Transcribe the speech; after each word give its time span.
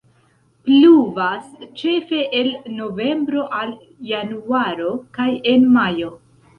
Pluvas 0.69 1.51
ĉefe 1.83 2.23
el 2.41 2.51
novembro 2.81 3.47
al 3.61 3.77
januaro 4.15 4.93
kaj 5.21 5.33
en 5.57 5.75
majo. 5.81 6.17